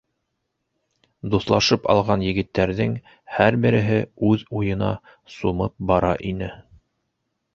[1.33, 2.95] Дуҫлашып алған егеттәрҙең
[3.35, 3.99] һәр береһе
[4.31, 4.89] үҙ уйына
[5.35, 6.49] сумып бара ине.